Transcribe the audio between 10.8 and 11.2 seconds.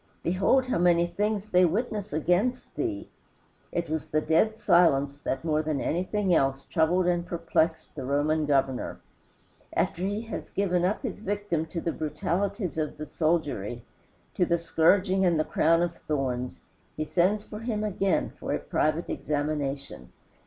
up his